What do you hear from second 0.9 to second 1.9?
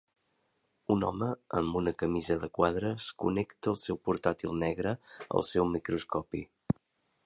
Un home amb